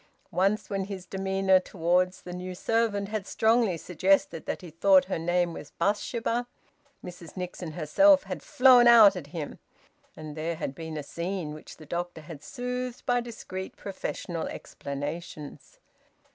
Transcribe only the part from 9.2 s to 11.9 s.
him, and there had been a scene which the